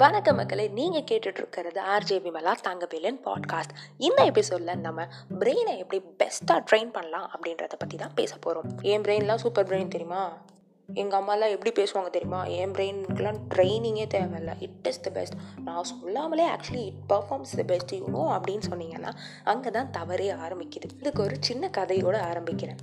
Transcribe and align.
வணக்க 0.00 0.34
மக்களே 0.34 0.64
நீங்கள் 0.68 1.04
கேட்டுட்ருக்கிறது 1.10 1.78
ஆர்ஜே 1.94 2.16
விமலா 2.24 2.52
தங்கவேலன் 2.62 3.18
பாட்காஸ்ட் 3.24 3.72
இந்த 3.98 4.24
எபிசோடில் 4.24 4.80
நம்ம 4.80 5.06
பிரெயினை 5.40 5.74
எப்படி 5.78 5.98
பெஸ்ட்டாக 6.18 6.60
ட்ரெயின் 6.68 6.92
பண்ணலாம் 6.92 7.26
அப்படின்றத 7.32 7.76
பற்றி 7.78 7.96
தான் 7.96 8.14
பேச 8.14 8.36
போகிறோம் 8.36 8.68
என் 8.82 9.02
பிரெயின்லாம் 9.02 9.34
சூப்பர் 9.34 9.68
பிரெயின் 9.70 9.88
தெரியுமா? 9.88 10.22
எங்கள் 10.88 11.20
அம்மாலாம் 11.20 11.54
எப்படி 11.54 11.72
பேசுவாங்க 11.80 12.10
தெரியுமா? 12.10 12.42
என் 12.58 12.72
பிரெயினுக்குலாம் 12.72 13.40
ட்ரைனிங்கே 13.54 14.06
தேவையில்லை. 14.06 14.54
இட் 14.60 14.86
இஸ் 14.86 15.00
த 15.00 15.10
பெஸ்ட் 15.10 15.36
நான் 15.64 15.84
சொல்லாமலே 15.84 16.46
actually 16.48 16.84
it 16.84 17.02
performs 17.08 17.56
the 17.56 17.62
best 17.62 17.94
you know 17.94 18.24
அப்படின்னு 18.36 18.68
சொன்னீங்கன்னா 18.70 19.14
அங்கே 19.44 19.70
தான் 19.70 19.90
தவறே 19.90 20.30
ஆரம்பிக்குது. 20.44 20.90
இதுக்கு 21.00 21.22
ஒரு 21.22 21.36
சின்ன 21.40 21.70
கதையோடு 21.78 22.20
ஆரம்பிக்கிறேன். 22.30 22.80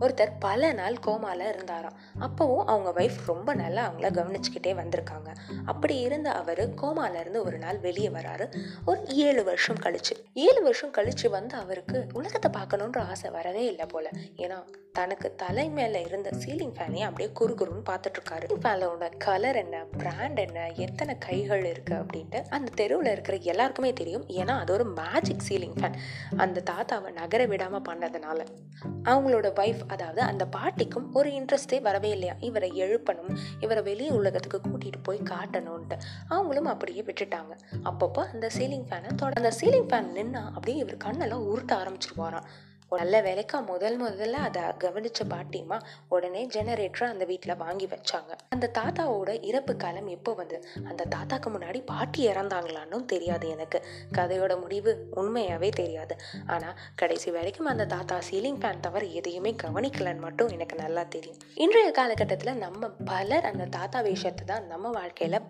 ஒருத்தர் 0.00 0.30
பல 0.38 0.72
நாள் 0.72 0.96
கோமால 1.06 1.48
இருந்தாராம். 1.48 1.92
அப்போவும் 2.20 2.64
அவங்க 2.66 2.92
ஒய்ஃப் 2.96 3.26
ரொம்ப 3.26 3.54
நல்லா 3.54 3.92
அவங்கள 3.92 4.00
கவனிச்சுக்கிட்டே 4.00 4.76
வந்திருக்காங்க. 4.82 5.34
அப்படி 5.64 5.98
இருந்த 5.98 6.32
அவர் 6.32 6.74
கோமால 6.74 7.20
இருந்து 7.20 7.44
ஒரு 7.44 7.58
நாள் 7.58 7.78
வெளியே 7.78 8.08
வராரு. 8.08 8.52
ஒரு 8.84 9.06
ஏழு 9.06 9.44
வருஷம் 9.44 9.76
கழிச்சு. 9.76 10.14
ஏழு 10.34 10.62
வருஷம் 10.62 10.92
கழிச்சு 10.92 11.28
வந்து 11.28 11.56
அவருக்கு 11.56 12.06
உலகத்தை 12.12 12.50
பார்க்கணுன்ற 12.50 12.98
ஆசை 12.98 13.30
வரவே 13.30 13.64
இல்லை 13.64 13.86
போல. 13.86 14.08
ஏன்னா 14.36 14.64
தனக்கு 14.92 15.34
தலை 15.34 15.68
மேலே 15.68 16.00
இருந்த 16.00 16.30
சீலிங் 16.30 16.74
ஃபேனையும் 16.78 17.00
அப்படியே 17.00 17.30
குறுகுறுன்னு 17.40 17.82
பார்த்துட்டு 17.90 18.20
இருக்காரு. 18.20 18.46
ஃபேனோட 18.62 19.16
கலர் 19.18 19.56
என்ன 19.56 19.84
பிராண்ட் 19.98 20.38
என்ன 20.38 20.70
எத்தனை 20.70 21.18
கைகள் 21.18 21.64
இருக்கு 21.64 21.94
அப்படின்ட்டு 21.94 22.44
அந்த 22.48 22.72
தெருவில் 22.74 23.12
இருக்கிற 23.12 23.36
எல்லாருக்குமே 23.36 23.92
தெரியும். 23.92 24.28
ஏன்னா 24.28 24.58
அது 24.58 24.72
ஒரு 24.72 24.84
மேஜிக் 24.84 25.42
சீலிங் 25.48 25.76
ஃபேன் 25.80 25.94
அந்த 26.36 26.62
தாத்தாவை 26.70 27.12
நகர 27.12 27.44
விடாமல் 27.44 27.82
பண்ணதுனால. 27.82 28.46
அவங்களோட 28.84 29.48
ஒய்ஃப் 29.60 29.80
அதாவது 29.86 30.20
அந்த 30.20 30.46
பாட்டிக்கும் 30.46 31.12
ஒரு 31.12 31.30
இன்ட்ரெஸ்டே 31.30 31.80
வரவே 31.80 32.08
இல்லையா? 32.08 32.34
இவரை 32.40 32.70
எழுப்பணும் 32.70 33.36
இவரை 33.60 33.82
வெளி 33.82 34.08
உலகத்துக்கு 34.08 34.60
கூட்டிட்டு 34.68 35.02
போய் 35.02 35.20
காட்டணும்ன்ட்டு. 35.24 35.98
அவங்களும் 36.28 36.64
அப்படியே 36.64 37.02
விட்டுட்டாங்க. 37.02 37.58
அப்பப்போ 37.84 38.24
அந்த 38.32 38.50
சீலிங் 38.58 38.84
ஃபேனை 38.90 39.14
தொட 39.14 39.42
அந்த 39.42 39.56
சீலிங் 39.60 39.88
ஃபேன் 39.88 40.18
நின்னா 40.18 40.44
அப்படியே 40.46 40.76
இவர் 40.76 40.96
கண்ணெல்லாம் 40.96 41.46
உருட்ட 41.46 41.72
ஆரம்பிச்சிருவாராம். 41.72 42.42
நல்ல 42.92 43.20
வேலைக்கா 43.22 43.64
முதல் 43.66 44.00
முதல்ல 44.00 44.32
அதை 44.32 44.62
கவனிச்ச 44.62 45.20
பாட்டிமா 45.28 45.80
உடனே 46.08 46.46
ஜெனரேட்டரை 46.46 47.06
அந்த 47.08 47.24
வீட்டில் 47.24 47.56
வாங்கி 47.56 47.86
வச்சாங்க. 47.86 48.32
அந்த 48.48 48.70
தாத்தாவோட 48.78 49.42
இறப்பு 49.42 49.76
காலம் 49.76 50.06
எப்போ 50.06 50.32
வந்து? 50.32 50.64
அந்த 50.84 51.04
தாத்தாக்கு 51.04 51.50
முன்னாடி 51.50 51.82
பாட்டி 51.84 52.28
இறந்தாங்களான்னு 52.28 53.04
தெரியாது 53.04 53.48
எனக்கு. 53.48 53.82
கதையோட 54.12 54.60
முடிவு 54.60 55.08
உண்மையாகவே 55.14 55.68
தெரியாது. 55.68 56.16
ஆனால் 56.46 56.78
கடைசி 56.94 57.30
வரைக்கும் 57.30 57.66
அந்த 57.66 57.86
தாத்தா 57.86 58.18
சீலிங் 58.30 58.60
ஃபேன் 58.62 58.80
தவிர 58.80 59.04
எதையுமே 59.06 59.54
கவனிக்கலன்னு 59.62 60.18
மட்டும் 60.18 60.48
எனக்கு 60.48 60.76
நல்லா 60.76 61.04
தெரியும். 61.04 61.38
இன்றைய 61.54 61.90
காலகட்டத்தில் 61.90 62.56
நம்ம 62.56 62.88
பலர் 62.88 63.44
அந்த 63.44 63.64
தாத்தா 63.64 64.00
விஷயத்தை 64.00 64.46
தான் 64.46 64.66
நம்ம 64.66 64.90
வாழ்க்கையில் 64.90 65.40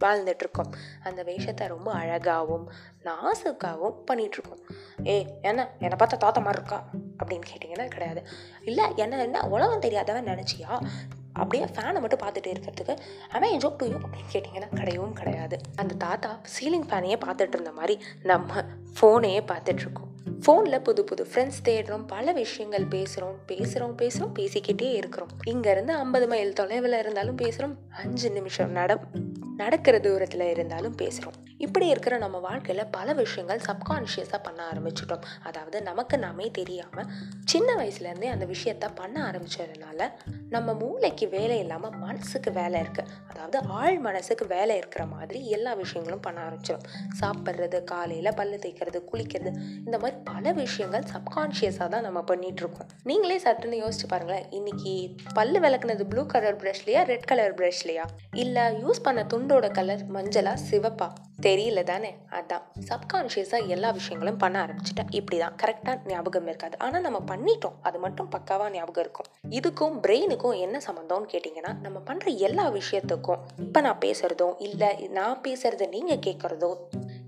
வாழ்ந்துட்டுருக்கோம். 0.00 0.72
அந்த 1.02 1.22
வேஷத்தை 1.22 1.66
ரொம்ப 1.66 1.92
அழகாகவும் 1.92 2.72
நாசுக்காகவும் 3.04 3.98
பண்ணிகிட்ருக்கோம் 4.10 4.62
ஏ 5.06 5.38
என்ன? 5.42 5.68
என்னை 5.78 5.96
பார்த்தா 5.98 6.16
தாத்தா 6.16 6.40
மாதிரி 6.40 6.62
இருக்கா? 6.62 6.84
அப்படின்னு 7.24 7.40
கேட்டிங்கன்னா 7.52 7.88
கிடையாது. 7.88 8.26
இல்லை 8.64 8.84
என்ன 8.96 9.22
என்ன? 9.22 9.46
உலகம் 9.46 9.80
தெரியாதவன் 9.80 10.26
நினச்சியா? 10.26 10.80
அப்படியே 11.32 11.64
ஃபேனை 11.64 12.00
மட்டும் 12.00 12.18
பார்த்துட்டு 12.18 12.52
இருக்கிறதுக்கு 12.52 12.98
அவன் 13.30 13.56
ஜோக் 13.56 13.76
டு 13.76 13.86
யூ 13.86 13.96
அப்படின்னு 13.96 14.34
கேட்டிங்கன்னா 14.34 14.68
கிடையவும் 14.74 15.12
கிடையாது. 15.12 15.60
அந்த 15.76 15.94
தாத்தா 15.94 16.40
சீலிங் 16.58 16.88
ஃபேனையே 16.88 17.16
பார்த்துட்டு 17.26 17.48
இருந்த 17.48 17.72
மாதிரி 17.72 18.02
நம்ம 18.22 18.64
ஃபோனையே 18.98 19.40
பார்த்துட்ருக்கோம். 19.50 20.08
ஃபோனில் 20.46 20.82
புது 20.82 21.04
புது 21.04 21.26
ஃப்ரெண்ட்ஸ் 21.34 21.64
தேடுறோம் 21.64 22.06
பல 22.06 22.32
விஷயங்கள் 22.32 22.84
பேசுகிறோம் 22.84 23.36
பேசுகிறோம் 23.48 23.94
பேசுகிறோம் 23.96 24.34
பேசிக்கிட்டே 24.34 24.92
இருக்கிறோம். 24.92 25.28
இங்கேருந்து 25.46 25.88
ஐம்பது 25.88 26.28
மைல் 26.28 26.52
தொலைவில் 26.52 26.92
இருந்தாலும் 26.92 27.36
பேசுகிறோம் 27.36 27.74
அஞ்சு 27.90 28.30
நிமிஷம் 28.30 28.70
நட 28.70 29.00
நடக்கிற 29.56 29.98
தூரத்தில் 29.98 30.40
இருந்தாலும் 30.40 30.96
பேசுகிறோம் 30.96 31.34
இப்படி 31.56 31.86
இருக்கிற 31.86 32.18
நம்ம 32.18 32.38
வாழ்க்கையில் 32.38 32.86
பல 32.90 33.12
விஷயங்கள் 33.12 33.58
சப்கான்ஷியஸாக 33.58 34.42
பண்ண 34.42 34.72
ஆரம்பிச்சிட்டோம். 34.72 35.24
அதாவது 35.42 35.82
நமக்கு 35.82 36.18
நாமே 36.18 36.50
தெரியாமல் 36.50 37.06
சின்ன 37.44 37.74
வயசுலேருந்தே 37.74 38.24
அந்த 38.24 38.46
விஷயத்த 38.46 38.88
பண்ண 38.94 39.30
ஆரம்பிச்சதுனால 39.30 40.10
நம்ம 40.50 40.72
மூளைக்கு 40.72 41.28
வேலை 41.28 41.58
இல்லாமல் 41.58 41.90
மனசுக்கு 41.90 42.52
வேலை 42.52 42.80
இருக்குது 42.80 43.06
அதாவது 43.28 43.68
ஆழ் 43.68 43.98
மனசுக்கு 43.98 44.46
வேலை 44.46 44.76
இருக்கிற 44.76 45.06
மாதிரி 45.06 45.48
எல்லா 45.48 45.72
விஷயங்களும் 45.72 46.20
பண்ண 46.20 46.40
ஆரம்பிச்சிடும் 46.48 46.86
சாப்பிட்றது 47.20 47.84
காலையில் 47.84 48.32
பல்லு 48.34 48.56
தேய்க்கிறது 48.56 48.79
குளிக்கிறது 48.86 49.50
இந்த 49.86 49.98
மாதிரி 49.98 50.16
பல 50.24 50.52
விஷயங்கள் 50.52 51.02
சப்கான்ஷியஸாக 51.02 51.88
தான் 51.88 52.02
நம்ம 52.02 52.22
பண்ணிட்டு 52.22 52.62
இருக்கோம் 52.62 52.88
நீங்களே 53.02 53.38
சட்டுன்னு 53.38 53.80
யோசிச்சு 53.82 54.06
பாருங்களேன். 54.08 54.46
இன்னைக்கு 54.50 55.14
பல்லு 55.34 55.60
விளக்குனது 55.60 56.04
ப்ளூ 56.04 56.26
கலர் 56.26 56.56
ப்ரஷ்லையா 56.56 57.02
ரெட் 57.04 57.24
கலர் 57.24 57.54
ப்ரஷ்லையா 57.54 58.04
இல்லை 58.34 58.62
யூஸ் 58.62 59.02
பண்ண 59.02 59.22
துண்டோட 59.22 59.70
கலர் 59.70 60.04
மஞ்சளா 60.12 60.54
சிவப்பா? 60.70 61.08
தெரியல 61.42 61.82
தானே? 61.82 62.16
அதான். 62.30 62.62
சப்கான்ஷியஸாக 62.88 63.66
எல்லா 63.66 63.90
விஷயங்களும் 63.90 64.36
பண்ண 64.36 64.66
ஆரம்பிச்சிட்டேன். 64.66 65.10
இப்படி 65.10 65.38
தான் 65.38 65.54
கரெக்டாக 65.62 65.98
ஞாபகம் 66.06 66.46
இருக்காது. 66.46 66.78
ஆனால் 66.78 67.00
நம்ம 67.00 67.18
பண்ணிட்டோம். 67.18 67.72
அது 67.82 67.98
மட்டும் 67.98 68.28
பக்காவாக 68.30 68.70
ஞாபகம் 68.70 69.04
இருக்கும். 69.04 69.26
இதுக்கும் 69.50 70.00
பிரெயினுக்கும் 70.06 70.58
என்ன 70.58 70.80
சம்மந்தம்னு 70.86 71.30
கேட்டிங்கன்னா 71.32 71.80
நம்ம 71.80 71.98
பண்ணுற 72.06 72.36
எல்லா 72.36 72.70
விஷயத்துக்கும் 72.70 73.38
இப்போ 73.58 73.80
நான் 73.80 73.98
பேசுகிறதோ 74.00 74.54
இல்லை 74.58 75.08
நான் 75.08 75.40
பேசுகிறத 75.48 75.88
நீங்கள் 75.88 76.18
கேட்குறதோ 76.26 76.76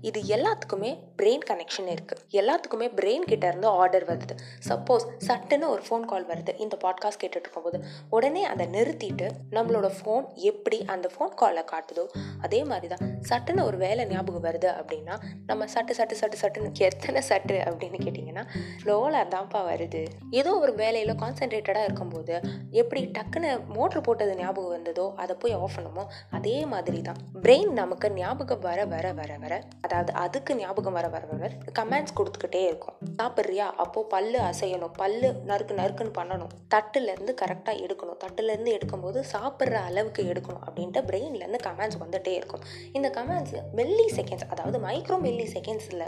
இது 0.09 0.19
எல்லாத்துக்குமே 0.35 0.91
பிரெயின் 1.19 1.43
கனெக்ஷன் 1.49 1.89
இருக்குது 1.93 2.21
எல்லாத்துக்குமே 2.39 2.87
பிரெயின் 2.99 3.25
கிட்ட 3.31 3.45
இருந்து 3.47 3.67
ஆர்டர் 3.81 4.05
வருது. 4.05 4.35
சப்போஸ் 4.69 5.05
சட்டுன்னு 5.27 5.67
ஒரு 5.67 5.83
ஃபோன் 5.87 6.05
கால் 6.11 6.27
வருது. 6.27 6.53
இந்த 6.57 6.75
பாட்காஸ்ட் 6.83 7.21
கேட்டுட்டு 7.21 7.47
இருக்கும்போது 7.47 7.79
உடனே 8.09 8.43
அதை 8.43 8.65
நிறுத்திட்டு 8.67 9.27
நம்மளோட 9.51 9.89
ஃபோன் 9.97 10.25
எப்படி 10.49 10.79
அந்த 10.85 11.09
ஃபோன் 11.13 11.33
காலில் 11.35 11.69
காட்டுதோ 11.73 12.05
அதே 12.41 12.61
மாதிரி 12.63 12.89
தான் 12.93 13.03
சட்டுன்னு 13.29 13.63
ஒரு 13.63 13.77
வேலை 13.77 14.05
ஞாபகம் 14.05 14.45
வருது 14.47 14.69
அப்படின்னா 14.79 15.17
நம்ம 15.45 15.67
சட்டு 15.75 15.95
சட்டு 15.99 16.17
சட்டு 16.21 16.39
சட்டுன்னு 16.41 16.71
எத்தனை 16.89 17.21
சட்டு 17.29 17.57
அப்படின்னு 17.67 17.99
கேட்டிங்கன்னா 18.05 18.45
லோலாக 18.85 19.25
தான்ப்பா 19.35 19.61
வருது. 19.71 20.03
ஏதோ 20.39 20.53
ஒரு 20.63 20.75
வேலையில் 20.75 21.13
கான்சென்ட்ரேட்டடாக 21.15 21.83
இருக்கும்போது 21.83 22.35
எப்படி 22.81 23.03
டக்குன்னு 23.19 23.51
மோட்ரு 23.75 24.01
போட்டது 24.01 24.35
ஞாபகம் 24.35 24.75
வந்ததோ 24.77 25.07
அதை 25.15 25.35
போய் 25.39 25.57
ஆஃப் 25.61 25.75
பண்ணுமோ 25.75 26.05
அதே 26.31 26.57
மாதிரி 26.65 27.01
தான் 27.01 27.21
பிரெயின் 27.43 27.71
நமக்கு 27.81 28.07
ஞாபகம் 28.11 28.63
வர 28.67 28.79
வர 28.85 29.05
வர 29.13 29.31
வர 29.37 29.53
அதாவது 29.93 30.13
அதுக்கு 30.13 30.55
ஞாபகம் 30.55 30.93
வர 30.93 31.07
வர 31.07 31.25
வர 31.31 31.49
கமெண்ட்ஸ் 31.79 32.15
கொடுத்துக்கிட்டே 32.17 32.61
இருக்கும். 32.65 32.95
சாப்பிட்றியா? 33.21 33.67
அப்போது 33.83 34.07
பல்லு 34.07 34.39
அசையணும். 34.39 34.93
பல்லு 34.95 35.29
நறுக்கு 35.47 35.73
நறுக்குன்னு 35.79 36.13
பண்ணணும். 36.19 36.53
தட்டுலேருந்து 36.75 37.33
கரெக்டாக 37.41 37.75
எடுக்கணும். 37.85 38.19
தட்டுலேருந்து 38.23 38.71
எடுக்கும்போது 38.77 39.23
சாப்பிட்ற 39.33 39.73
அளவுக்கு 39.89 40.23
எடுக்கணும் 40.23 40.63
அப்படின்ட்டு 40.67 41.03
பிரெயின்லேருந்து 41.09 41.59
கமெண்ட்ஸ் 41.67 41.99
வந்துகிட்டே 42.03 42.33
இருக்கும். 42.39 42.63
இந்த 42.91 43.09
கமெண்ட்ஸ் 43.09 43.55
மில்லி 43.75 44.07
செகண்ட்ஸ் 44.17 44.49
அதாவது 44.49 44.79
மைக்ரோ 44.87 45.17
மில்லி 45.27 45.45
செகண்ட்ஸில் 45.55 46.05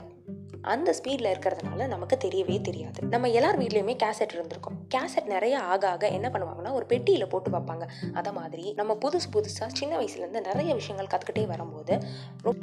அந்த 0.73 0.89
ஸ்பீடில் 0.97 1.29
இருக்கிறதுனால 1.33 1.87
நமக்கு 1.93 2.17
தெரியவே 2.25 2.57
தெரியாது. 2.61 2.99
நம்ம 3.13 3.29
எல்லார் 3.29 3.59
வீட்லேயுமே 3.59 3.95
கேசட் 4.03 4.33
இருந்திருக்கும். 4.37 4.77
கேசட் 4.95 5.29
நிறைய 5.33 5.55
ஆக 5.73 5.83
ஆக 5.89 6.07
என்ன 6.17 6.27
பண்ணுவாங்கன்னா 6.33 6.71
ஒரு 6.71 6.85
பெட்டியில் 6.85 7.27
போட்டு 7.27 7.51
வைப்பாங்க. 7.55 7.85
அதை 8.13 8.31
மாதிரி 8.39 8.65
நம்ம 8.79 8.97
புதுசு 9.05 9.27
புதுசாக 9.35 9.69
சின்ன 9.81 9.93
வயசுலேருந்து 9.99 10.41
நிறைய 10.49 10.73
விஷயங்கள் 10.73 11.11
கற்றுக்கிட்டே 11.13 11.45
வரும்போது 11.53 11.95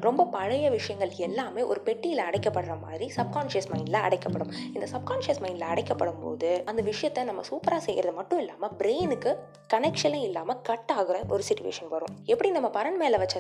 ரொம்ப 0.08 0.26
பழைய 0.36 0.70
விஷயங்கள் 0.70 1.12
எல்லாமே 1.28 1.62
ஒரு 1.62 1.80
பெட்டியில் 1.80 2.24
அடைக்கப்படுற 2.28 2.76
மாதிரி 2.80 3.08
சப்கான்ஷியஸ் 3.16 3.70
மைண்டில் 3.72 4.04
அடைக்கப்படும். 4.06 4.52
இந்த 4.74 4.86
சப்கான்ஷியஸ் 4.94 5.42
மைண்டில் 5.44 5.70
அடைக்கப்படும் 5.72 6.22
போது 6.22 6.50
அந்த 6.72 6.82
விஷயத்த 6.90 7.24
நம்ம 7.30 7.44
சூப்பராக 7.50 7.82
செய்கிறது 7.88 8.16
மட்டும் 8.20 8.42
இல்லாமல் 8.44 8.76
பிரெயினுக்கு 8.82 9.32
கனெக்ஷனே 9.74 10.22
இல்லாமல் 10.28 10.62
கட் 10.70 10.94
ஆகிற 10.98 11.18
ஒரு 11.28 11.42
சுச்சுவேஷன் 11.50 11.92
வரும். 11.96 12.16
எப்படி 12.32 12.50
நம்ம 12.58 12.70
பரன் 12.78 13.00
மேலே 13.04 13.18
வச்ச 13.24 13.38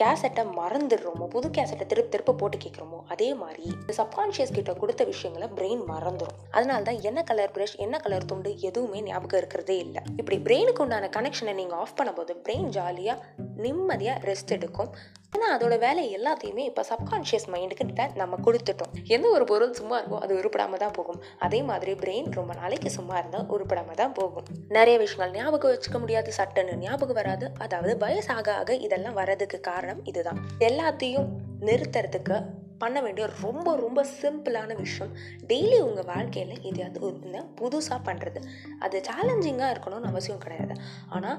கேசட்டை 0.00 0.42
மறந்துடுறோமோ 0.58 1.26
புது 1.34 1.48
கேசட்டை 1.56 1.84
திருப்பி 1.90 2.10
திருப்ப 2.12 2.34
போட்டு 2.40 2.56
கேட்குறோமோ 2.64 2.98
அதே 3.12 3.28
மாதிரி 3.42 3.66
சப்கான்ஷியஸ் 3.98 4.54
கிட்ட 4.56 4.72
கொடுத்த 4.82 5.04
விஷயங்களை 5.04 5.48
பிரெயின் 5.58 5.82
மறந்துடும் 5.92 6.38
அதனால 6.56 6.80
தான் 6.88 7.00
என்ன 7.10 7.22
கலர் 7.30 7.52
ப்ரஷ் 7.56 7.76
என்ன 7.84 7.98
கலர் 8.04 8.28
துண்டு 8.32 8.50
எதுவுமே 8.68 9.00
ஞாபகம் 9.02 9.40
இருக்கிறதே 9.40 9.76
இல்லை. 9.84 10.02
இப்படி 10.20 10.38
பிரெயினுக்கு 10.46 10.84
உண்டான 10.84 11.10
கனெக்ஷனை 11.16 11.54
நீங்கள் 11.60 11.80
ஆஃப் 11.84 11.96
பண்ணும்போது 12.00 12.34
பிரெயின் 12.46 12.70
ஜாலியாக 12.78 13.22
நிம்மதியாக 13.64 14.24
ரெஸ்ட் 14.30 14.54
எடுக்கும். 14.58 14.92
ஆனால் 15.32 15.52
அதோட 15.56 15.78
வேலை 15.78 16.02
எல்லாத்தையுமே 16.18 16.62
இப்போ 16.64 16.84
சப்கான்ஷியஸ் 16.90 17.46
மைண்டுக்கு 17.52 18.14
நம்ம 18.14 18.36
கொடுத்துட்டோம். 18.46 18.92
எந்த 19.06 19.30
ஒரு 19.30 19.44
பொருள் 19.44 19.72
சும்மா 19.72 20.00
இருக்கோ 20.00 20.18
அது 20.18 20.34
உருப்படாமல் 20.40 20.82
தான் 20.84 20.90
போகும். 20.90 21.20
அதே 21.38 21.62
மாதிரி 21.62 21.92
பிரெயின் 21.92 22.30
ரொம்ப 22.30 22.54
நாளைக்கு 22.54 22.90
சும்மா 22.90 23.18
இருந்தால் 23.18 23.46
உருப்படாம 23.46 23.94
தான் 23.94 24.12
போகும். 24.12 24.44
நிறைய 24.68 24.98
விஷயங்கள் 24.98 25.40
ஞாபகம் 25.40 25.72
வச்சுக்க 25.72 25.98
முடியாது 25.98 26.32
சட்டன்னு 26.36 26.76
ஞாபகம் 26.76 27.14
வராது. 27.14 27.48
அதாவது 27.58 28.06
வயசாக 28.06 28.48
ஆக 28.52 28.74
இதெல்லாம் 28.74 29.14
வர்றதுக்கு 29.14 29.60
காரணம் 29.60 30.04
இதுதான். 30.04 30.40
எல்லாத்தையும் 30.58 31.28
நிறுத்துறதுக்கு 31.60 32.38
பண்ண 32.82 32.98
வேண்டிய 33.06 33.24
ரொம்ப 33.44 33.76
ரொம்ப 33.84 34.00
சிம்பிளான 34.20 34.76
விஷயம். 34.82 35.12
டெய்லி 35.50 35.78
உங்கள் 35.88 36.08
வாழ்க்கையில் 36.12 36.54
எதையாவது 36.68 37.00
ஒரு 37.08 37.42
புதுசாக 37.60 38.00
பண்ணுறது 38.08 38.40
அது 38.86 38.96
சேலஞ்சிங்காக 39.08 39.70
இருக்கணும்னு 39.74 40.10
அவசியம் 40.12 40.42
கிடையாது. 40.44 40.74
ஆனால் 41.16 41.38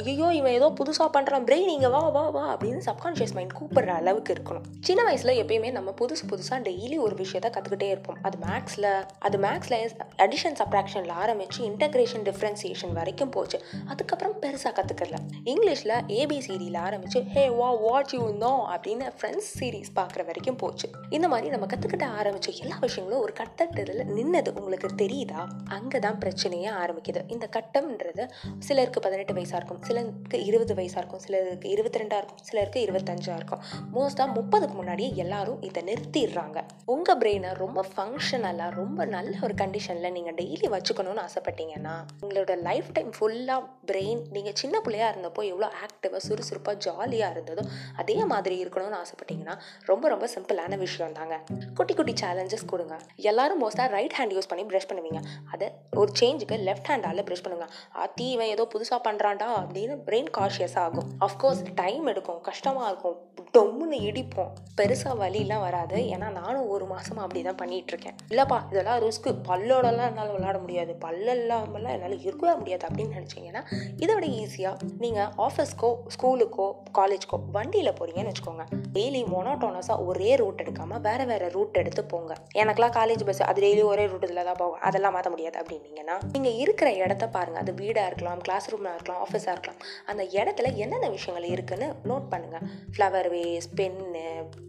ஐயோ 0.00 0.28
இவன் 0.40 0.56
ஏதோ 0.58 0.68
புதுசாக 0.80 1.08
பண்ணுறான் 1.16 1.46
பிரெயின் 1.48 1.72
இங்கே 1.76 1.90
வா 1.96 2.02
வா 2.16 2.24
வா 2.36 2.44
அப்படின்னு 2.54 2.82
சப்கான்ஷியஸ் 2.90 3.34
மைண்ட் 3.38 3.56
கூப்பிடுற 3.60 3.92
அளவுக்கு 4.00 4.34
இருக்கணும். 4.36 4.66
சின்ன 4.88 5.00
வயசில் 5.08 5.34
எப்பயுமே 5.42 5.70
நம்ம 5.78 5.94
புதுசு 6.00 6.24
புதுசாக 6.32 6.60
டெய்லி 6.68 6.98
ஒரு 7.06 7.16
விஷயத்த 7.22 7.50
கற்றுக்கிட்டே 7.56 7.88
இருப்போம். 7.94 8.18
அது 8.28 8.38
மேக்ஸில் 8.46 8.90
அது 9.28 9.38
மேக்ஸில் 9.46 9.78
அடிஷன் 10.26 10.58
சப்ராக்ஷனில் 10.62 11.14
ஆரம்பித்து 11.22 11.60
இன்டகிரேஷன் 11.70 12.26
டிஃப்ரென்சியேஷன் 12.30 12.94
வரைக்கும் 13.00 13.34
போச்சு. 13.36 13.60
அதுக்கப்புறம் 13.92 14.36
பெருசாக 14.44 14.74
கற்றுக்கல 14.78 15.18
இங்கிலீஷில் 15.52 15.96
ஏபிசிடியில் 16.20 16.80
ஆரம்பித்து 16.86 17.22
ஹே 17.34 17.44
வா 17.60 17.70
வாட் 17.86 18.14
யூ 18.16 18.24
நோ 18.44 18.52
அப்படின்னு 18.74 19.06
ஃப்ரெண்ட்ஸ் 19.18 19.50
சீரீஸ் 19.58 19.90
பார்க்குற 20.00 20.24
வரைக்கும் 20.30 20.60
போச்சு. 20.62 20.79
இந்த 21.16 21.26
மாதிரி 21.28 21.48
நம்ம 21.54 21.66
கற்றுக்கிட்ட 21.66 22.06
ஆரம்பிச்ச 22.20 22.48
எல்லா 22.64 22.76
விஷயங்களும் 22.86 23.22
ஒரு 23.24 23.32
கட்டத்தில் 23.40 23.94
நின்னது. 24.16 24.50
உங்களுக்கு 24.60 24.88
தெரியுதா? 25.02 25.40
அங்கே 25.76 25.98
தான் 25.98 26.18
பிரச்சனையே 26.24 26.70
ஆரம்பிக்குது. 26.82 27.22
இந்த 27.34 27.48
கட்டம்ன்றது 27.56 28.24
சிலருக்கு 28.58 29.00
பதினெட்டு 29.00 29.34
வயசாக 29.38 29.60
இருக்கும். 29.60 29.80
சிலருக்கு 29.88 30.38
இருபது 30.50 30.74
வயசாக 30.80 31.02
இருக்கும். 31.02 31.22
சிலருக்கு 31.26 31.68
இருபத்தி 31.74 32.00
ரெண்டாக 32.02 32.20
இருக்கும். 32.22 32.42
சிலருக்கு 32.50 32.80
இருபத்தஞ்சாக 32.86 33.38
இருக்கும். 33.40 33.62
மோஸ்ட்டாக 33.96 34.34
முப்பதுக்கு 34.38 34.76
முன்னாடியே 34.80 35.10
எல்லாரும் 35.24 35.60
இதை 35.70 35.82
நிறுத்திடுறாங்க. 35.90 36.58
உங்கள் 36.94 37.18
பிரெயினை 37.22 37.52
ரொம்ப 37.64 37.84
ஃபங்க்ஷனலாக 37.92 38.70
ரொம்ப 38.80 39.04
நல்ல 39.16 39.34
ஒரு 39.46 39.54
கண்டிஷனில் 39.62 40.14
நீங்கள் 40.16 40.36
டெய்லி 40.40 40.68
வச்சுக்கணும்னு 40.76 41.24
ஆசைப்பட்டீங்கன்னா 41.26 41.94
உங்களோட 42.22 42.54
லைஃப் 42.68 42.90
டைம் 42.92 43.10
ஃபுல்லாக 43.18 43.60
பிரெயின் 43.90 44.22
நீங்கள் 44.36 44.56
சின்ன 44.62 44.80
பிள்ளையாக 44.80 45.12
இருந்தப்போ 45.12 45.42
எவ்வளோ 45.52 45.68
ஆக்டிவாக 45.84 46.22
சுறுசுறுப்பாக 46.26 46.76
ஜாலியாக 46.86 47.34
இருந்ததோ 47.34 47.64
அதே 47.96 48.16
மாதிரி 48.32 48.56
இருக்கணும்னு 48.64 48.98
ஆசைப்பட்டீங்கன்னா 49.02 49.56
ரொம்ப 49.84 50.08
ரொம்ப 50.08 50.28
சிம்பிளான 50.34 50.69
விஷயம் 50.84 51.16
தாங்க 51.18 51.36
குட்டி 51.78 51.94
குட்டி 51.94 52.14
சேலஞ்சஸ் 52.22 52.66
கொடுங்க. 52.72 52.94
எல்லாரும் 53.30 53.60
மோஸ்ட்டாக 53.64 53.88
ரைட் 53.96 54.16
ஹேண்ட் 54.18 54.34
யூஸ் 54.36 54.50
பண்ணி 54.50 54.64
ப்ரஷ் 54.70 54.88
பண்ணுவீங்க. 54.90 55.20
அதை 55.52 55.68
ஒரு 56.00 56.10
சேஞ்சுக்கு 56.20 56.58
லெஃப்ட் 56.68 56.90
ஹேண்டால் 56.92 57.24
ப்ரஷ் 57.28 57.44
பண்ணுங்க. 57.46 57.66
அத்தி 58.04 58.26
இவன் 58.34 58.52
ஏதோ 58.54 58.66
புதுசாக 58.74 59.00
பண்ணுறான்டா 59.08 59.48
அப்படின்னு 59.60 59.96
பிரெயின் 60.08 60.30
காஷியஸ் 60.38 60.76
ஆகும். 60.84 61.08
அஃப்கோர்ஸ் 61.28 61.62
டைம் 61.82 62.06
எடுக்கும். 62.12 62.40
கஷ்டமாக 62.50 62.88
இருக்கும். 62.90 63.18
டொம்முன்னு 63.56 63.98
இடிப்போம். 64.08 64.50
பெருசாக 64.78 65.14
வலிலாம் 65.22 65.64
வராது. 65.66 65.96
ஏன்னா 66.14 66.28
நானும் 66.40 66.66
ஒரு 66.74 66.84
மாதமாக 66.92 67.24
அப்படி 67.26 67.40
தான் 67.48 67.60
பண்ணிகிட்டு 67.62 67.92
இருக்கேன் 67.92 68.16
இல்லைப்பா 68.32 68.58
இதெல்லாம் 68.72 69.00
ரிஸ்க்கு 69.04 69.30
பல்லோடலாம் 69.48 70.08
என்னால் 70.10 70.34
விளாட 70.36 70.56
முடியாது. 70.64 70.92
பல்லெல்லாமெல்லாம் 71.04 71.94
என்னால் 71.96 72.16
இருக்கவே 72.26 72.54
முடியாது 72.60 72.84
அப்படின்னு 72.88 73.16
நினச்சிங்கன்னா 73.18 73.62
இதை 74.02 74.12
விட 74.14 74.26
ஈஸியாக 74.42 74.86
நீங்கள் 75.04 75.30
ஆஃபீஸ்க்கோ 75.46 75.90
ஸ்கூலுக்கோ 76.16 76.68
காலேஜ்க்கோ 76.98 77.38
வண்டியில் 77.56 77.96
போகிறீங்கன்னு 77.98 78.32
வச்சுக்கோங்க. 78.32 78.66
டெய்லி 78.96 79.22
மொனோட்டோனஸாக 79.34 80.06
ஒரே 80.10 80.30
ரூட் 80.42 80.59
எடுக்காமல் 80.62 81.02
வேறு 81.08 81.26
வேறு 81.30 81.46
ரூட் 81.56 81.78
எடுத்து 81.82 82.04
போங்க. 82.04 82.32
எனக்குலாம் 82.62 82.94
காலேஜ் 82.98 83.24
பஸ் 83.28 83.42
அது 83.50 83.62
டெய்லி 83.66 83.84
ஒரே 83.92 84.04
ரூட் 84.12 84.26
இதில் 84.28 84.48
தான் 84.50 84.60
போகும் 84.62 84.82
அதெல்லாம் 84.88 85.14
மாற்ற 85.16 85.30
முடியாது 85.34 85.58
அப்படின்னீங்கன்னா 85.62 86.16
நீங்கள் 86.34 86.58
இருக்கிற 86.64 86.88
இடத்த 87.02 87.28
பாருங்கள் 87.36 87.62
அது 87.62 87.74
வீடாக 87.80 88.10
இருக்கலாம் 88.10 88.42
கிளாஸ் 88.46 88.68
ரூமாக 88.74 88.96
இருக்கலாம் 88.96 89.22
ஆஃபீஸாக 89.26 89.54
இருக்கலாம். 89.56 89.80
அந்த 90.06 90.22
இடத்துல 90.38 90.74
என்னென்ன 90.84 91.08
விஷயங்கள் 91.16 91.48
இருக்குன்னு 91.54 91.88
நோட் 92.10 92.28
பண்ணுங்கள் 92.34 92.66
flower 92.94 93.30
vase 93.34 93.70
pen 93.80 94.24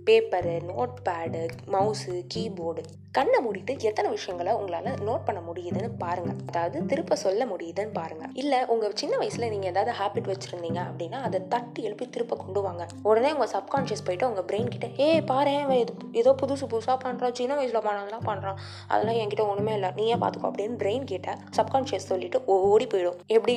paper 0.09 0.55
notepad 1.07 1.43
mouse 1.75 2.15
keyboard 2.33 2.83
கண்ணை 3.17 3.39
மூடிட்டு 3.45 3.73
எத்தனை 3.87 4.09
விஷயங்களை 4.09 4.51
உங்களால் 4.57 4.99
நோட் 5.07 5.25
பண்ண 5.27 5.39
முடியுதுன்னு 5.47 5.89
பாருங்கள் 6.03 6.37
அதாவது 6.49 6.77
திருப்ப 6.91 7.15
சொல்ல 7.23 7.45
முடியுதுன்னு 7.45 7.93
பாருங்கள் 7.97 8.31
இல்லை 8.41 8.59
உங்கள் 8.73 8.95
சின்ன 9.01 9.15
வயசில் 9.17 9.49
நீங்கள் 9.49 9.71
ஏதாவது 9.73 9.91
ஹேபிட் 9.99 10.29
வச்சுருந்தீங்க 10.31 10.79
அப்படின்னா 10.89 11.19
அதை 11.27 11.39
தட்டி 11.53 11.81
எழுப்பி 11.87 12.05
திருப்ப 12.09 12.35
கொண்டு 12.35 12.61
வாங்க. 12.61 12.83
உடனே 13.09 13.31
உங்கள் 13.35 13.51
சப்கான்ஷியஸ் 13.55 14.05
போயிட்டு 14.05 14.29
உங்கள் 14.29 14.47
பிரெயின் 14.49 14.71
கிட்ட 14.75 14.89
ஏ 14.99 15.09
பாரு 15.31 15.55
இது 15.83 15.93
ஏதோ 16.21 16.33
புதுசு 16.41 16.65
புதுசாக 16.73 16.97
பண்ணுறான் 17.05 17.37
சின்ன 17.39 17.55
வயசில் 17.59 17.85
பண்ணலாம் 17.87 18.27
பண்ணுறான் 18.29 18.59
அதெல்லாம் 18.91 19.19
என்கிட்ட 19.21 19.45
ஒன்றுமே 19.51 19.73
இல்லை. 19.77 19.91
நீயே 19.99 20.17
பார்த்துக்கோ 20.23 20.49
அப்படின்னு 20.51 20.77
பிரெயின் 20.83 21.07
கிட்ட. 21.13 21.37
சப்கான்ஷியஸ் 21.59 22.11
சொல்லிட்டு 22.11 22.39
ஓடி 22.57 22.87
போயிடும். 22.93 23.19
எப்படி? 23.37 23.55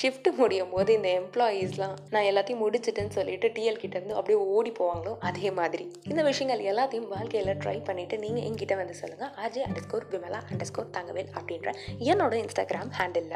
ஷிஃப்ட் 0.00 0.28
முடியும் 0.38 0.70
போது 0.74 0.90
இந்த 0.98 1.08
எம்ப்ளாயீஸ்லாம் 1.20 1.96
நான் 2.12 2.28
எல்லாத்தையும் 2.28 2.62
முடிச்சிட்டேன்னு 2.62 3.16
சொல்லிட்டு 3.16 3.48
டிஎல் 3.56 3.80
கிட்ட 3.82 3.94
இருந்து 3.98 4.16
அப்படியே 4.18 4.38
ஓடி 4.54 4.72
போவாங்களோ? 4.78 5.12
அதே 5.28 5.50
மாதிரி. 5.58 5.84
இந்த 6.10 6.22
விஷயங்கள் 6.30 6.64
எல்லாத்தையும் 6.70 7.10
வாழ்க்கையில் 7.14 7.52
ட்ரை 7.64 7.76
பண்ணிவிட்டு 7.88 8.18
நீங்கள் 8.24 8.46
என்கிட்ட 8.48 8.76
வந்து 8.82 8.96
சொல்லுங்கள் 9.02 9.34
Ajay 9.46 9.66
under 9.68 9.86
score 9.86 10.10
Vimala 10.14 10.40
under 10.50 10.70
score 10.72 10.94
Thangavel 10.98 11.32
அப்படின்ற 11.38 11.72
என்னோட 12.10 12.34
Instagram 12.44 12.92
handle 13.00 13.32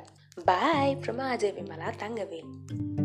boy 0.50 0.98
from 1.02 1.24
Ajay 1.32 1.56
Vimala 1.60 1.90
Thangavel. 2.04 2.95